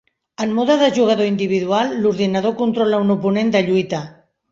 En 0.43 0.53
mode 0.59 0.77
de 0.83 0.87
jugador 0.95 1.27
individual, 1.31 1.93
l'ordinador 2.05 2.55
controla 2.63 3.03
un 3.05 3.15
oponent 3.17 3.53
de 3.57 3.63
lluita. 3.69 4.01